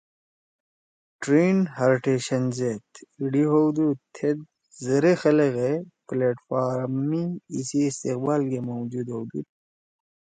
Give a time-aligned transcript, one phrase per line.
[1.21, 2.85] ٹرین ہر ٹیشن زید
[3.19, 4.37] ایِڑی ہؤدُودو تھید
[4.83, 5.71] زرأ خلگ ئے
[6.07, 7.21] پلیٹ فارم می
[7.53, 9.47] ایِسی استقبال گےموجود ہؤدُود